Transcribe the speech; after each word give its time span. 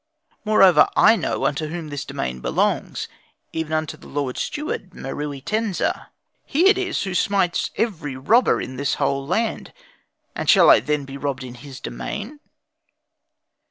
Moreover, 0.43 0.87
I 0.97 1.15
know 1.15 1.45
unto 1.45 1.67
whom 1.67 1.89
this 1.89 2.05
domain 2.05 2.39
belongs, 2.41 3.07
even 3.53 3.71
unto 3.71 3.95
the 3.97 4.07
Lord 4.07 4.35
Steward 4.35 4.95
Meruitensa. 4.95 6.07
He 6.43 6.67
it 6.69 6.79
is 6.79 7.03
who 7.03 7.13
smites 7.13 7.69
every 7.75 8.15
robber 8.15 8.59
in 8.59 8.77
this 8.77 8.95
whole 8.95 9.27
land; 9.27 9.71
and 10.33 10.49
shall 10.49 10.71
I 10.71 10.79
then 10.79 11.05
be 11.05 11.17
robbed 11.17 11.43
in 11.43 11.53
his 11.53 11.79
domain?" 11.79 12.39